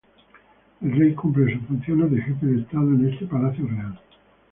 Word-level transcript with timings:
El 0.81 0.95
Rey 0.97 1.13
cumple 1.13 1.53
sus 1.59 1.67
funciones 1.67 2.09
de 2.09 2.23
Jefe 2.23 2.43
de 2.47 2.61
Estado 2.61 2.87
en 2.91 3.07
este 3.07 3.27
Palacio 3.27 3.67
Real. 3.67 3.99